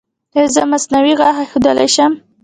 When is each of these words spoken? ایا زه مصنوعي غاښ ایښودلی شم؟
ایا 0.35 0.47
زه 0.55 0.61
مصنوعي 0.71 1.13
غاښ 1.19 1.37
ایښودلی 1.39 1.87
شم؟ 1.95 2.11